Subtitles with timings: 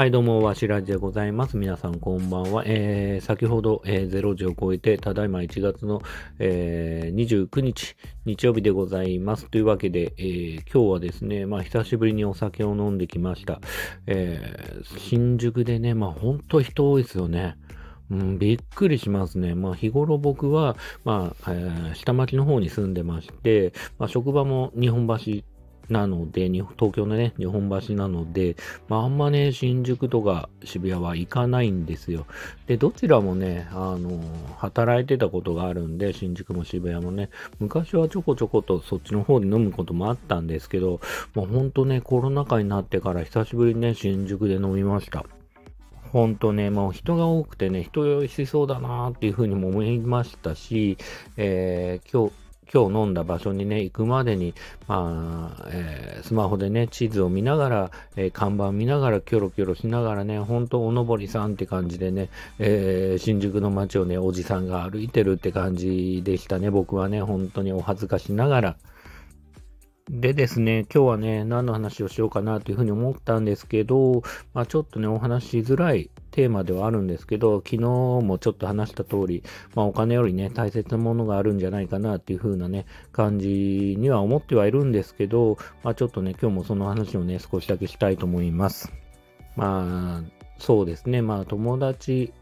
[0.00, 1.58] はい、どうも、わしらじでございます。
[1.58, 2.62] 皆さん、こんばんは。
[2.64, 6.00] えー、先ほど、えー、0時を超えて、ただいま1月の、
[6.38, 9.50] えー、29日、日曜日でございます。
[9.50, 13.60] というわけで、えー、今日はですね、まあ、久しぶりにお酒を飲んできました。
[14.06, 17.56] えー、新宿でね、まあ、ほんと人多いですよね。
[18.10, 19.54] うん、びっくりしますね。
[19.54, 25.42] まあ、日頃僕は、まあ、えー、下町の方に住んでまして、まあ、職場も日本橋
[25.90, 28.56] なので、東京のね、日本橋なので、
[28.88, 32.26] まあ、あんまね、新宿とか渋谷は行かないんですよ。
[32.66, 34.20] で、どちらもね、あの、
[34.56, 41.00] 働いてたことがあるんで、新宿も渋谷もね、昔はちょこちょことそっちの方で飲むこともあったんですけど、
[41.34, 45.24] もうほんとね、コロナ禍になってから久しぶりにね、新宿で飲みました。
[46.12, 50.98] ほんとね、もう人が多くてね、人酔いしそうだなーっていうふうにも思いましたし、
[51.36, 54.54] えー、今日、今日飲んだ場所にね、行くまでに、
[54.86, 62.30] まあ、えー、スマホでね、地図を見ながら、えー、看板見ながら、キョロキョロしながらね、ほんとおのぼりさんって感じでね、
[62.60, 66.70] えー、新宿の街をね、おじさんが歩いてるって感じでしたね。
[66.70, 68.76] 僕はね、本当にお恥ずかしながら。
[70.08, 74.22] でですね、今日はね、何の話をしようかなというふうに思ったんですけど、
[74.54, 79.42] まあ、ちょっとね、お話しづらいテーマではあるんですけど、昨日もちょっと話した通り、
[79.74, 88.92] まあ、お金よりね、大切なものがあるんじゃないかなっていう風なね、感じには思ってはいるんですけど、まあ、ちょっとね、今日もその話をね、少しだけしたいと思います。
[89.56, 92.32] まあ、そうですね、まあ、友達、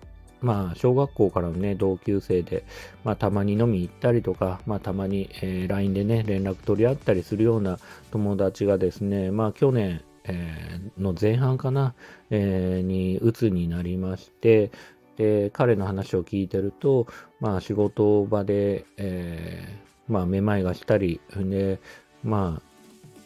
[0.40, 2.64] まあ、小学校からのね、同級生で、
[3.04, 7.78] まあ、たまに飲み行ったりとか、まあ、たまに、えー、LINE でね、連絡取り合ったりするような
[8.10, 11.94] 友達がですね、まあ、去年、えー、の前半かな、
[12.30, 14.70] えー、に鬱になりまして、
[15.16, 17.06] で、彼の話を聞いてると、
[17.40, 21.80] まあ仕事場で、えー、まあめまいがしたり、で、
[22.22, 22.67] まあ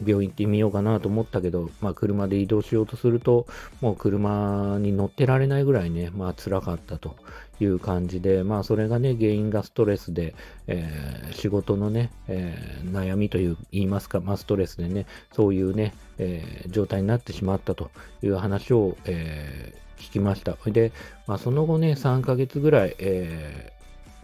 [0.05, 3.47] 病院行ってみようかなと思ったけど、まあ車で移動しようとすると、
[3.81, 7.15] もう車に乗ってられないぐらいね、まあ辛かったと
[7.59, 10.35] いう感じで、まあそれがね、原因がストレスで、
[10.67, 20.57] えー、仕事のね、えー、悩みという言いますか、まあストレスでね、そういうね、えー、状態になってしまったという話を、え聞きました。
[20.65, 20.91] で、
[21.27, 23.71] まあその後ね、3ヶ月ぐらい、え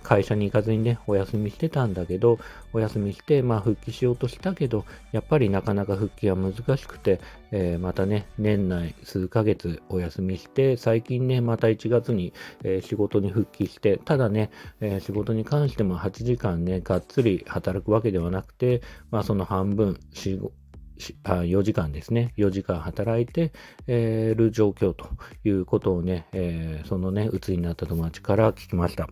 [0.09, 2.39] 会社に行かずにね、お休みしてたんだけど、
[2.73, 7.21] お休みして、まあ復帰しようとしたけど、やっぱりなかなか復帰は難しくて、
[7.51, 12.33] えー、またね、年内数ヶ月お休みして、最近ね、また1月に、
[12.63, 14.49] えー、仕事に復帰して、ただね、
[14.81, 18.81] えー、仕事に関しても8時間ね、がっつり働くわけではなくて、
[19.11, 22.33] まあその半分、4時間ですね。
[22.35, 23.51] 4時間働いて、
[23.85, 25.07] え、る状況と
[25.43, 29.07] いうことをね、えー、そのね、鬱になった友達から聞きました。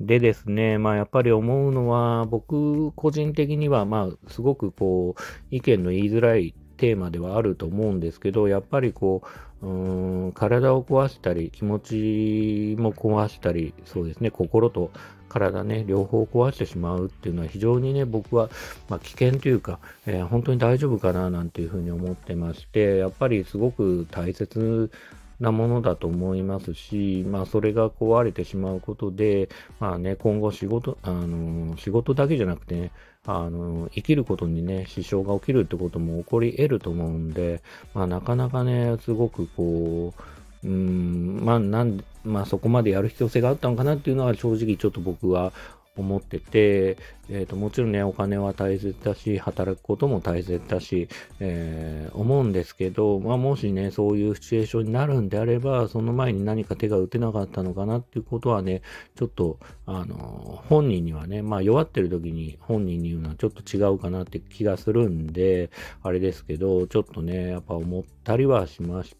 [0.00, 5.22] でですね、まあやっぱり思うのは、僕個人的には、まあすごくこう、
[5.54, 9.22] 意見の言いづらいテーマではあると思うんですけど、やっぱりこ
[9.62, 14.90] う、うん体を壊したり、気持ちも壊したり、そうですね、心と
[15.28, 18.48] 体ね、両方壊してしまうっていうのは非常にね、僕は、
[18.88, 24.90] まあ、危険というか、えー、本当に大丈夫かななんていうふうに思ってまして、やっぱりすごく大切
[25.40, 29.48] なものだと思いますし、まあ、それが壊れてしまうことで、
[29.80, 32.92] まあね、今後仕事、あの、仕事だけじゃなくてね、
[33.26, 37.62] あの、生きることにね、支障が起きるってことも起こり得ると思うんで、
[37.94, 45.52] まあ、なかなかね、すごくこう、うん、まあ、なん、まあ、そこまでやる必要性があったのかなっていうのは正直ちょっと僕は
[45.96, 46.96] 思ってて、
[47.28, 51.08] えーと、もちろんね、お金は大切だし、働くことも大切だし、
[51.38, 58.82] えー、思うんですけど、まあ、もしね、そういうシチュエーションになるんであれば、その前に何か手が打てなかったのかなっていうことはね、
[59.16, 65.70] ちょっと、あの、本人にはね、まあ、弱ってる時に本人に言うのはちょっと違うかなって気がするんで、
[66.02, 69.19] あれですけど、ちょっとね、やっぱ思ったりはしまし。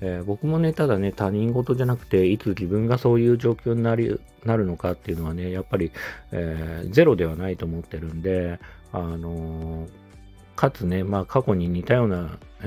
[0.00, 5.92] えー、僕もね、ただね、他人事じゃなくて、いつ自分がそういう状況になり、なるのかっていうのはね、やっぱり、
[6.32, 8.58] えー、ゼロではないと思ってるんで、
[8.92, 9.90] あのー、
[10.60, 12.66] かつね、まあ過去に似たような、え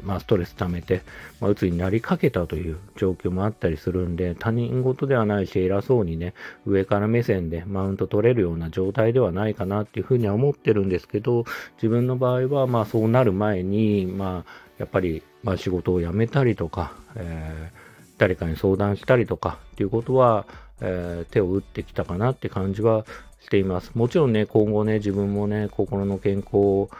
[0.00, 1.02] ー、まあストレス溜めて、
[1.40, 6.34] まあ鬱になりかけたという状況もあったりするんで、他人事ではないし、偉そうにね、
[6.66, 11.46] 上から目線でマウント取れるような状態ではないかなっていうふうには思ってるんですけど、
[11.78, 20.46] 自分の場合は、まあそうなる前に、まあ、やっぱり、まあ仕事を辞めたりとか、えー、誰かに相談したりとかっていうことは、
[20.80, 23.04] えー、手を打ってきたかなって感じは
[23.40, 23.92] しています。
[23.94, 26.90] もちろんね、今後ね、自分もね、心の健康を、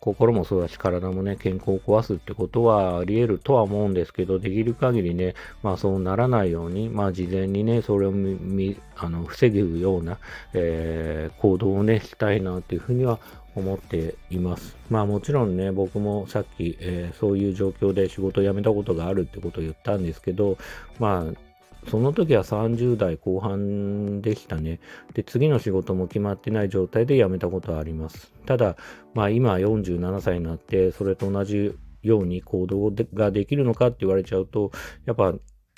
[0.00, 10.18] 心もそうだし、体もね、健康を壊すってことはあり得るとは思うんですけど、できる限りね、まあそうならないように、まあ事前にね、それをみあの防ぐような、
[10.54, 13.20] えー、行動をね、したいなっていうふうには
[13.54, 14.76] 思っています。
[14.90, 20.58] まあもちろんね、僕もさっき、えー、そういう状況で仕事を辞めたことがあるってことを言ったんですけど、
[20.98, 21.45] まあ
[21.88, 24.80] その時は30代後半でしたね。
[25.14, 28.32] で、次の仕事も決まってない状態で辞めたことはあります。
[28.44, 28.76] ただ、
[29.14, 34.72] まあ今47歳になって、それと同じように行動ができるのかって言われちゃうと、
[35.04, 35.34] やっぱ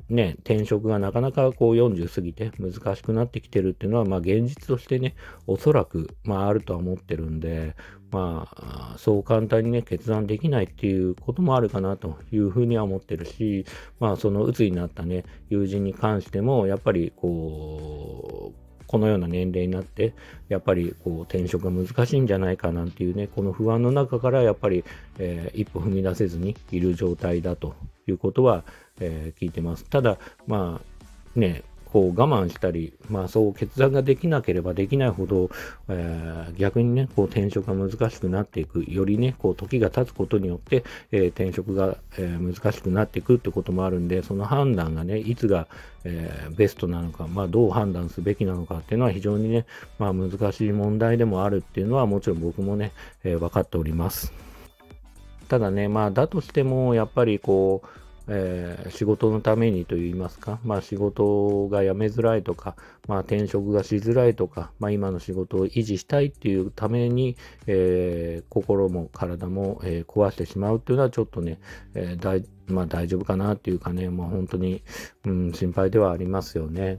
[0.08, 5.14] ね、転職がなかなかこう40過ぎて難しくなってきてるっていうのは、まあ現実としてね、
[5.46, 7.76] おそらく、まああるとは思ってるんで、
[8.10, 13.66] まあ、そう簡単にね、決断できないっていうこともあるかなというふうには思ってるし、
[14.00, 18.07] まあその鬱になったね、友人に関しても、やっぱりこう、
[18.88, 20.14] このような年齢になって、
[20.48, 24.84] やっぱりこう転職が難しいんじゃないかなんていうね、この不安の中からやっぱり、
[25.18, 27.76] えー、一歩踏み出せずにいる状態だと
[28.08, 28.64] いうことは、
[28.98, 29.84] えー、聞いてます。
[29.84, 31.62] ただ、まあ、ね、
[31.92, 35.50] こう我慢したり、まあそう決断ができなければできないほど、
[35.88, 45.66] えー、逆にね、こう転職が難しくなっていく、よりね、こう時が経つことによって、えー、転職が、えー、難しくなっていくってこともあるんで、その判断がね、いつが、
[46.04, 49.66] えベストなのか、まあどう判断すべきなのかっていうのは非常にね、
[49.98, 52.92] まあ難しい問題でもあるっていうのはもちろん僕もね、
[53.24, 54.32] え分かっております。
[55.48, 57.88] ただね、まあだとしても、やっぱりこう、
[58.28, 62.76] えー、仕事のためにといいますか、まあ仕事が辞めづらいとか、
[63.06, 67.36] まあ転職がしづらいとか、まあ今の仕事を維持したいっていうために、
[67.66, 71.58] えー、心も体も、えー、壊してしまうっていうのはちょっとね、
[71.94, 74.82] えー、大まあ大丈夫かなっていうかね、まあ本当に、
[75.24, 76.98] うん、心配ではありますよね。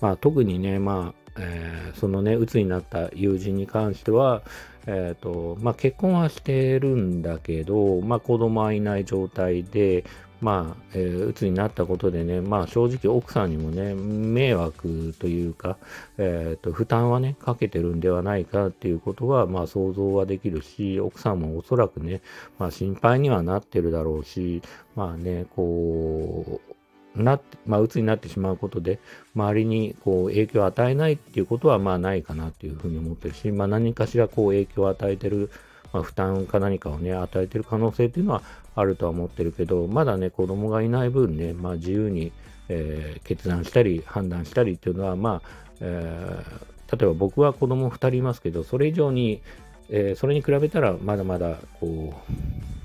[0.00, 4.42] まあ特にね、まあ、えー、そのね、鬱になった友人に関しては、
[4.86, 10.04] えっ、ー、と、まあ、結婚はしてるんだけど、まあ、子供はいない状態で、
[10.40, 15.78] まあ、えー、鬱になったことでね、まあ、正直奥さんにもね、迷惑というか、
[16.18, 22.20] えっ、ー、と、負担はね、かけてるんではないかっていうことは、まあ、想像はできるし、奥さんもおそらくね、
[22.58, 24.60] まあ、心配にはなってるだろうし、
[24.94, 26.74] まあね、こう、
[27.16, 28.98] なって、まあ、鬱になってしまうことで、
[29.34, 35.50] 周りにこう影響を与えないっていうことはまあないかなっていうふうに思ってるし、まあ、何かしらこう影響を与えてる、
[35.92, 38.42] まあ、負担か何かをね、与えてる可能性っていうのは
[38.74, 42.32] あるとは思ってるけど、まだね、子供がいない分ね、まあ、自由に、
[42.68, 45.48] えー、決断したり、判断したりっていうのは、まあ、
[45.80, 49.42] えー、例えば僕は子供2人いますけど、それ以上に、
[49.90, 52.14] えー、それに比べたらまだまだこ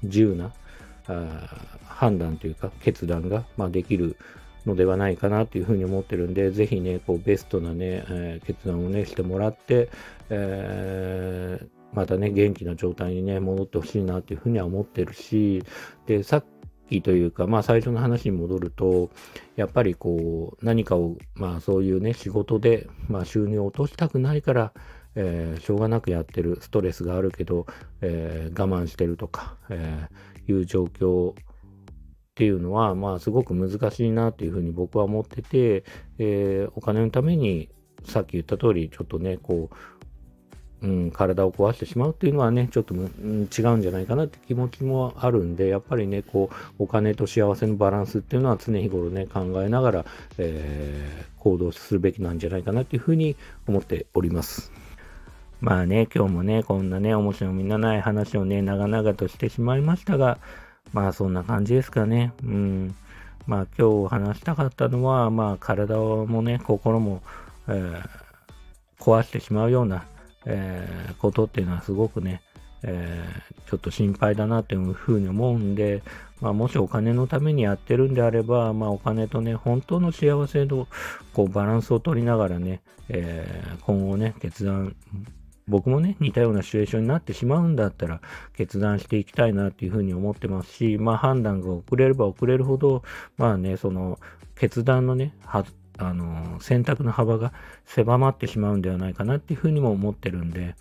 [0.03, 0.51] う自由な
[1.99, 4.15] 判断というか決断が、まあ、できる
[4.65, 9.89] のではないかなというふうに思ってるんで、ぜひね、こうベストなね、えー、決断をね、してもらって、
[10.29, 15.61] えー、またね、元気な状態にね、戻ってほしいなというふうには思ってるし、
[16.05, 16.45] で、さっ
[16.89, 19.09] きというか、まあ最初の話に戻ると、
[19.57, 24.71] やっぱりこう、何かを、まあそういうね、仕事で、まあ収入を落としたくないから、
[25.15, 27.65] えー、しょうがなくやってる、ストレスがあるけど、
[27.99, 30.07] えー、我慢してるとか、え、
[30.47, 31.33] いう状況
[32.39, 35.83] っていうのは、まあ、すごく難しいなっていうふうに僕は思ってて、
[36.19, 37.67] えー、お金のために、
[38.05, 39.69] さっき言った通り、ちょっとね、こ
[40.81, 50.05] う、うん、体を壊してしまうっていうのはね、ちょっと、うん、違うんじゃないかなって気持ちもあるんで、やっぱりね、こう、お金と幸せのバランスっていうのは常日頃ね、考えながら、
[50.37, 53.35] えー、行動するべきなんじゃないかなっていうふうに
[53.67, 54.71] 思っております。
[55.59, 60.37] まあね、今日もね、こんなね、面白みのない話をね、長々としてしまいましたが、
[60.93, 62.33] まあそんな感じですかね。
[62.43, 62.95] うん。
[63.47, 67.21] まあ今日話したかったのは、まあ体もね、心も、
[67.67, 68.01] えー、
[68.99, 70.05] 壊してしまうような、
[70.45, 72.41] えー、ことっていうのはすごくね、
[72.83, 76.01] えー、ちょっと心配だなっていうふうに思うんで、
[76.41, 80.87] まあ、もしお金のためにやってるんであれば、まあ、お金とね、本当の幸せの
[81.33, 84.95] こうバランスを取りながらね、えー、今後ね、決断
[85.69, 88.21] 僕もね、似たようなシチュエーションになってしまうんだったら、
[88.53, 93.03] 決断していきたいなっていうふうに思ってますし、まあ判断が遅れれば遅れるほど、
[93.37, 94.19] まあね、その
[94.55, 97.53] 決断のね、あの選択の幅が
[97.85, 100.75] 狭まってしまうんではないかなっていうふうにも思ってるんで、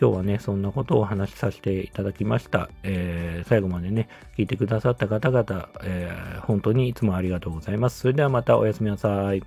[0.00, 2.70] 今日はね、そんなことをお話しさせていただきました。
[2.82, 4.08] えー、最後までね、
[4.38, 8.00] 聞いてくださった方々、えー、本当にいつもありがとうございます。
[8.00, 9.42] それではまたおやすみなさい。